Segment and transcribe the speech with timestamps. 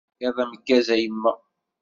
[0.27, 1.33] Iḍ ameggaz, a yemma.